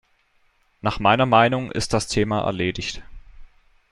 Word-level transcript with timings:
Nach 0.81 0.97
meiner 0.99 1.27
Meinung 1.27 1.71
ist 1.71 1.93
das 1.93 2.07
Thema 2.07 2.41
erledigt. 2.43 3.03